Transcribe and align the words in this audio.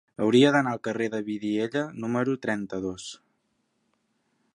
Hauria 0.25 0.51
d'anar 0.53 0.71
al 0.75 0.79
carrer 0.87 1.09
de 1.15 1.19
Vidiella 1.27 1.83
número 2.05 2.35
trenta-dos. 2.47 3.09